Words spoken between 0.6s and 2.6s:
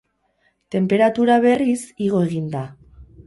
Tenperatura, berriz, igo egin